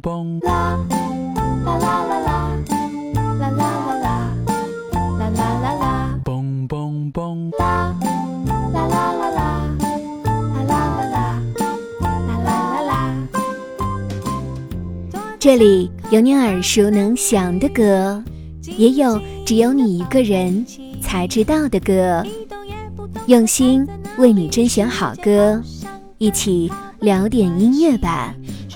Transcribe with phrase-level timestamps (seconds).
[0.00, 0.78] 嘣啦
[1.64, 2.56] 啦啦啦啦，
[3.14, 3.66] 啦啦啦
[4.00, 4.32] 啦，
[5.18, 6.18] 啦啦啦啦。
[6.28, 6.38] 啦
[8.72, 9.36] 啦啦啦啦
[10.64, 10.76] 啦啦
[11.10, 11.16] 啦，
[12.00, 12.06] 啦
[12.44, 12.92] 啦啦啦。
[15.38, 18.22] 这里有你耳熟能详的歌，
[18.64, 20.64] 也有只有你一个人
[21.00, 22.24] 才知道的歌。
[23.26, 23.86] 用心
[24.18, 25.60] 为你甄选好歌，
[26.18, 28.34] 一起聊点音乐吧。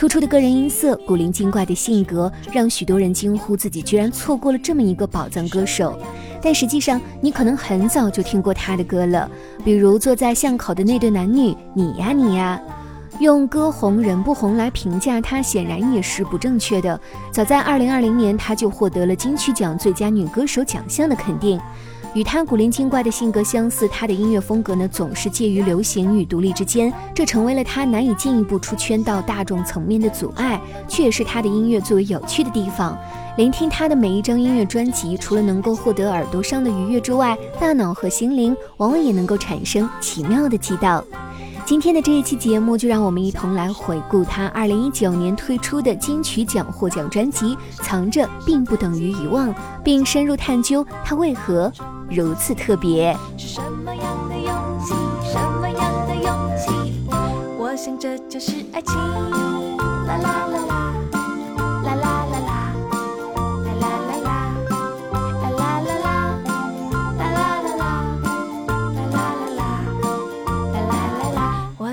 [0.00, 5.94] 突出的个人音色、古灵精怪的性格，让许多人惊呼自己居然错过了这么一个宝藏歌手。
[6.40, 9.30] 但实际上，你可能很早就听过他的歌了，
[9.62, 12.58] 比如坐在巷口的那对男女，你呀你呀。
[13.18, 16.98] 用歌红人不红来评价他，显然也是不正确的。
[17.30, 21.60] 早在2020年，他就获得了金曲奖最佳女歌手奖项的肯定。
[22.12, 32.98] 与他古灵精怪的性格相似，他的音乐风格呢总是介于流行与独立之间，这成为了他难以进一步出圈到大众层面的阻碍，却也是他的音乐最为有趣的地方。
[33.36, 41.04] 聆听他的每一张音乐专辑，除了能够获得耳朵上的愉悦之外，大脑和心灵往往也能够产生奇妙的激荡。
[41.70, 49.54] 今天的这一期节目，就让我们一同来回顾他二零一九年推出的金曲奖获奖专辑《藏着并不等于遗忘》，
[49.84, 51.72] 并深入探究他为何
[52.10, 53.16] 如此特别。
[53.36, 54.52] 是什么样的勇
[54.84, 54.94] 气？
[55.32, 57.06] 什么样的勇气？
[57.56, 58.96] 我想这就是爱情。
[60.08, 60.99] 啦啦啦啦。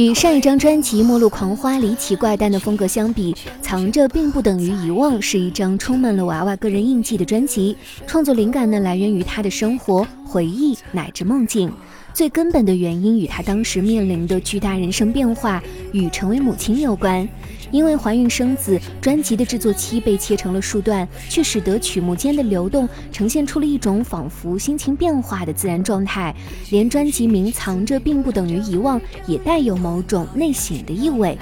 [0.00, 7.76] 与上一张专辑《末路狂花》离奇怪诞的风格相比，藏着并不等于遗忘，是一张充满了娃娃个人印记的专辑。
[8.06, 11.70] 创作灵感呢，来源于他的生活、回忆乃至梦境。
[12.14, 15.62] 最根本的原因与他当时面临的巨大人生变化
[15.92, 17.28] 与成为母亲有关。
[17.70, 26.34] 因为怀孕生子，专辑的制作期被切成了数段，却使得曲目间的流动呈现出了一种仿佛心情变化的自然状态。
[26.70, 31.38] 连专辑名藏着并不等于遗忘，也带有某种内省的意味。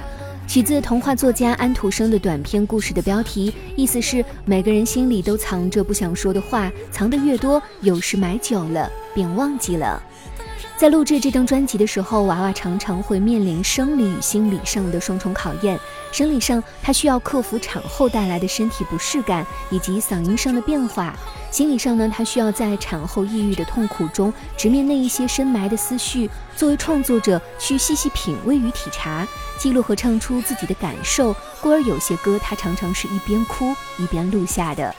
[0.46, 10.02] 取自童话作家安徒生的短篇故事的标题，意思是每个人心里都藏着不想说的话，藏得越多，有时买久了便忘记了。
[10.78, 15.76] 在录制这张专辑的时候，娃娃常常会面临生理与心理上的双重考验。
[16.12, 21.12] 生理上，他需要克服产后带来的身体不适感以及嗓音上的变化；
[21.50, 26.30] 心理上呢，他需要在产后抑郁的痛苦中直面那一些深埋的思绪。
[26.54, 29.26] 作为创作者，去细细品味与体察，
[29.58, 31.34] 记录和唱出自己的感受。
[31.60, 34.94] 故而，有些歌他常常是一边哭一边录下的。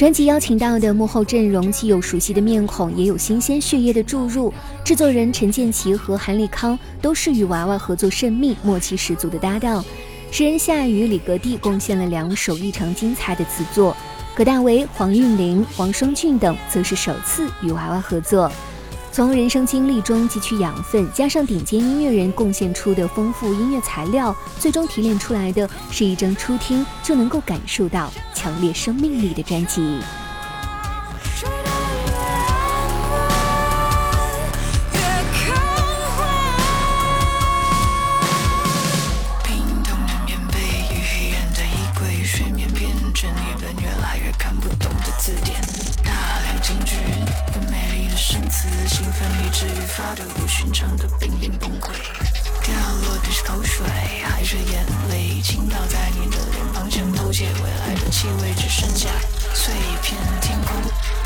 [0.00, 4.50] 专辑邀请到的幕后阵容既有熟悉的面孔，也有新鲜血液的注入。
[4.82, 9.84] 制作人陈建奇和韩立康都是与娃娃合作甚密、默契十足的搭档。
[10.30, 13.94] 诗人夏雨、李格弟贡献了两首异常精彩的词作。
[14.34, 18.50] 葛大为、黄韵玲、黄双俊等则是首次与娃娃合作。
[19.12, 29.98] 从人生经历中汲取养分，加上顶尖音乐人贡献出的丰富音乐材料，最终提炼出来的是一张初听就能够感受到强烈生命力的专辑。
[50.96, 51.92] 的濒临崩溃，
[52.62, 53.84] 掉落的是口水
[54.24, 55.40] 还是眼泪？
[55.42, 59.08] 倾倒在你的脸庞，前偷窃未来的气味，只剩下
[59.54, 60.74] 碎片天空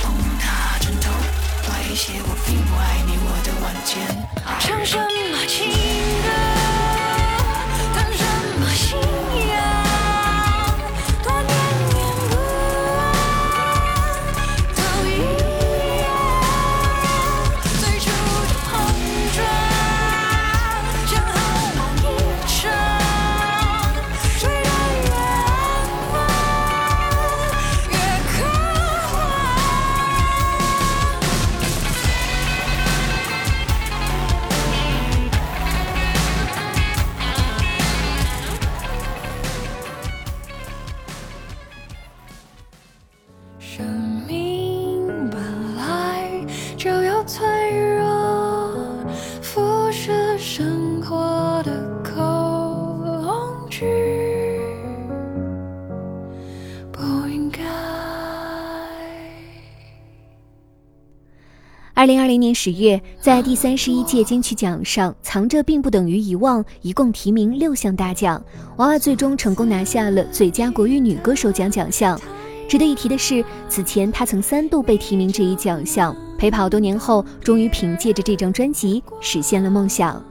[0.03, 1.11] 崩塌枕头，
[1.69, 3.95] 威胁我并不爱你，我的晚间。
[4.61, 5.71] 唱什么情
[6.23, 6.74] 歌，
[62.05, 68.45] 二零二零年十月，在第三十一届金曲奖上，《藏着并不等于遗忘》一共提名六项大奖，
[68.77, 72.21] 娃娃最终成功拿下了最佳国语女歌手奖奖项。
[72.69, 80.23] 值得一提的是，此前她曾三度被提名这一奖项，陪跑多年后，终于凭借着这张专辑实现了梦想。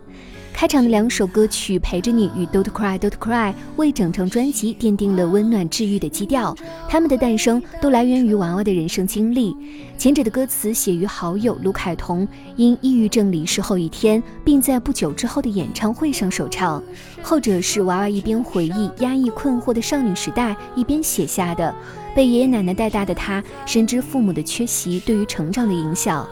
[0.54, 6.56] 开场的两首歌曲《陪着你》与《Don't Cry Don't Cry》为整张专辑奠定了温暖治愈的基调。
[6.88, 9.54] 他们的诞生都来源于娃娃的人生经历。
[9.98, 16.82] 前者的歌词写于好友卢凯彤因抑郁症离世后一天，并在不久之后的演唱会上首唱；
[17.22, 21.74] 后者是娃娃一边回忆压抑困惑的少女时代，一边写下的。
[22.16, 26.26] 被爷爷奶奶带大的他，深知父母的缺席对于成长的影响。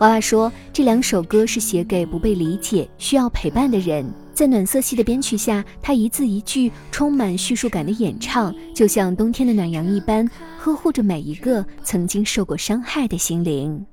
[0.00, 4.02] 娃娃说，这两首歌是写给不被理解、需要陪伴的人。
[4.32, 10.26] 在暖色系的编曲下，他一字一句充满叙述感的演唱，就像冬天的暖阳一般，
[10.58, 13.84] 呵护着每一个曾经受过伤害的心灵。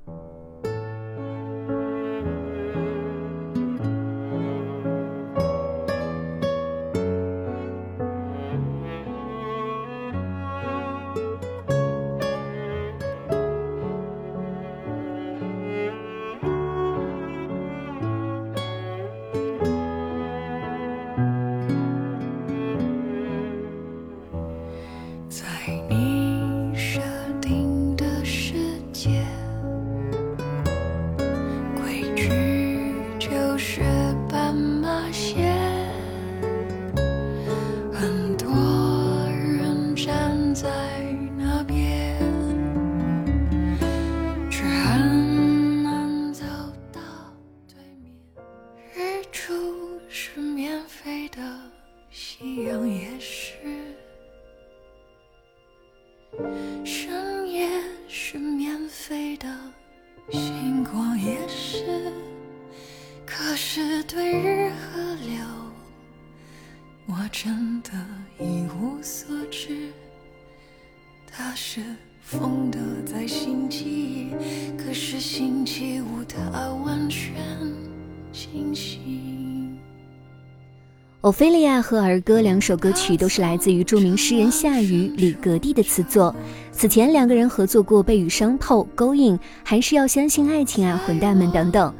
[76.26, 77.34] 期五它完全
[78.32, 78.98] 清醒。
[81.22, 86.34] 《欧菲利亚》和《儿歌》两首歌曲都是来自于著名诗人夏雨、李格弟的词作。
[86.78, 91.92] 此前两个人合作过《被雨伤透》《勾引》，还是要相信爱情啊，混蛋们等等。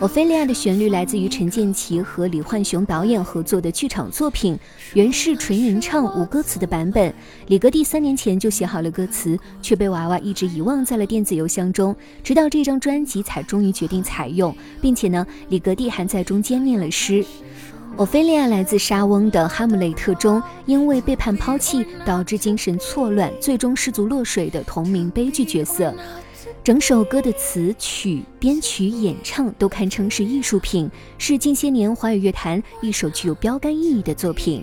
[0.02, 4.58] 《欧菲利亚》的旋律来自于陈建奇和李焕雄导演合作的剧场作品，
[4.92, 7.10] 原是纯吟唱无歌词的版本。
[7.46, 17.24] 李格弟三年前就写好了歌词，却被娃娃一直遗忘在了电子邮箱中，直到这张专辑才终于决定采用，并且呢，李格弟还在中间念了诗。
[17.96, 25.94] 欧菲利亚来自莎翁的《哈姆雷特》中，因为背叛抛弃导致精神错乱，最终失足落水的同名悲剧角色。
[26.62, 34.62] 整首歌的词曲、编曲、演唱都堪称是艺术品，是近些年华语乐坛一首具有标杆意义的作品。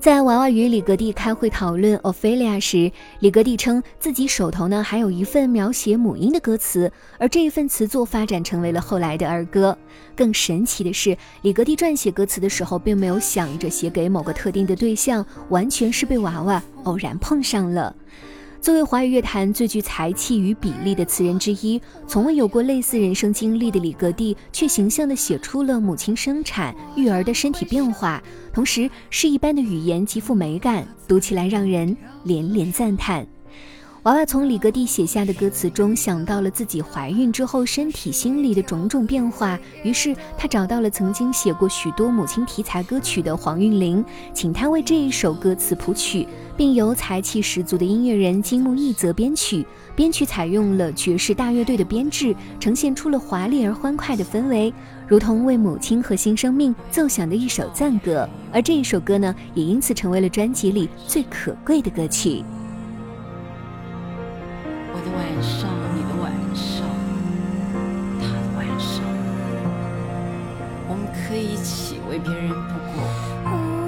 [0.00, 9.76] 在娃娃与李格蒂开会讨论 Ophelia 时，李格蒂称自己手头呢还有一份描写母婴的歌词，而这一份词作发展成为了后来的儿歌。
[10.16, 17.94] 更神奇的是，李格蒂撰写歌词的时候，并没有想着写给某个特定的对象，完全是被娃娃偶然碰上了。
[18.60, 33.26] 作为华语乐坛最具才气与比例的词人之一，从未有过类似人生经历的李格弟，却形象地写出了母亲生产、育儿的身体变化，同时诗一般的语言极富美感，读起来让人连连赞叹。
[34.04, 44.02] 娃娃从李格弟写下的歌词中想到了自己怀孕之后身体、心理的种种变化，于是他找到了曾经写过许多母亲题材歌曲的黄韵玲，
[44.32, 46.26] 请她为这一首歌词谱曲，
[46.56, 49.66] 并由才气十足的音乐人金木一泽编曲。
[49.94, 54.72] 编曲采用了爵士大乐队的编制，呈现出了华丽而欢快的氛围，
[55.06, 58.26] 如同为母亲和新生命奏响的一首赞歌。
[58.50, 62.42] 而这一首歌呢，也因此成为了专辑里最可贵的歌曲。
[65.02, 66.86] 你的晚上，你的晚上，
[68.20, 69.02] 他的晚上，
[70.88, 73.79] 我们可以一起为别人度过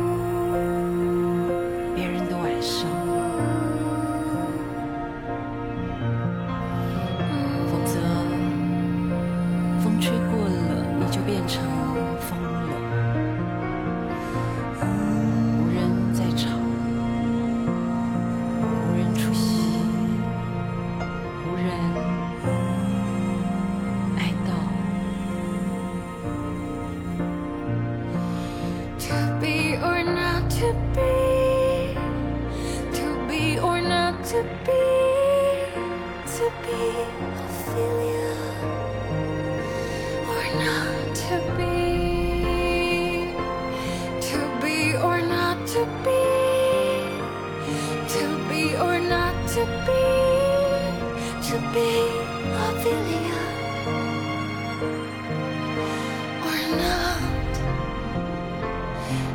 [56.92, 57.54] not.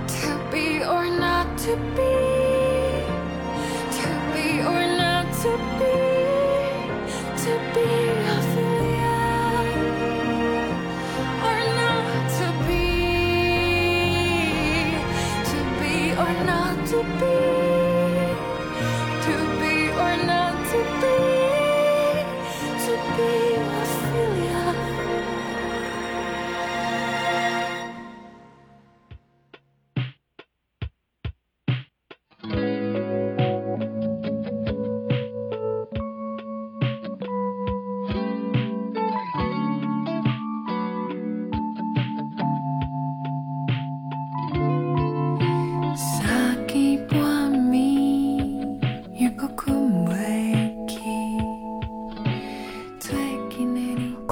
[0.08, 2.37] To be or not to be,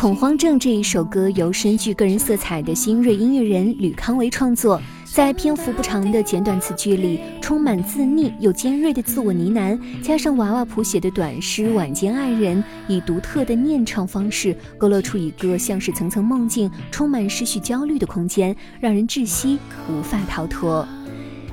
[0.06, 19.58] 恐慌症》这一首歌由深具个人色彩的新锐音乐人吕康维创作，在篇幅不长的简短词句里，充满自溺又尖锐的自我呢喃，加上娃娃谱写的短诗《晚间爱人》，以独特的念唱方式勾勒出一个像是层层梦境、充满失序焦虑的空间，让人窒息，
[19.90, 20.88] 无法逃脱。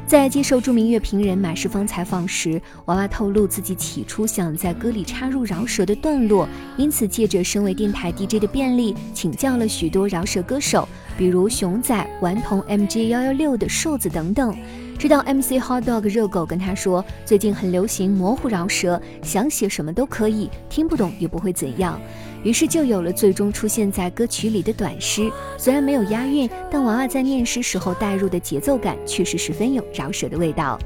[0.07, 14.55] 在接受著名乐评人马世芳采访时，娃娃透露自己起初想在歌里插入饶舌的段落，因此借着身为电台 DJ 的便利，请教了许多饶舌歌手，比如熊仔、顽童、MJ 幺幺六的瘦子等等。
[15.03, 22.01] 知道 MC Hot Dog 热狗跟他说，最近很流行模糊饶舌，想写什么都可以，听不懂也不会怎样。
[22.45, 25.29] 于是就有了最终出现在歌曲里的短诗。
[25.59, 30.79] 虽然没有押韵，但娃娃在念诗时候带入的节奏感确实十分有饶舌的味道。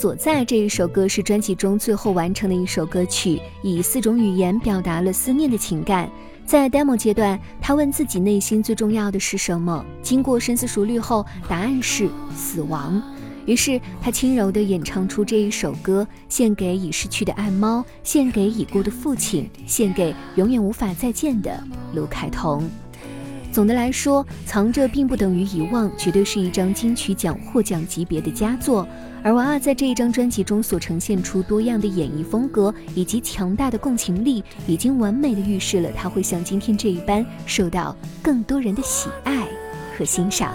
[0.00, 6.10] 所在这一首歌是专辑中最后完成的一首歌曲，以四种语言表达了思念的情感。
[6.46, 9.84] 在 demo 阶段，他问自己内心最重要的是什么？
[10.00, 13.02] 经过深思熟虑后，答案是死亡。
[13.44, 22.66] 于是他轻柔地演唱出这一首歌，献给已逝去的爱猫，献给已故的父亲，献给永远无法再见的卢凯彤。
[23.52, 28.88] 总的来说，藏着并不等于遗忘，绝对是一张金曲奖获奖级别的佳作。
[29.22, 39.46] 而娃娃在这一张专辑中所呈现出多样的演绎风格以及强大的共情力，已经完美的预示了他会像今天这一般受到更多人的喜爱
[39.96, 40.54] 和欣赏。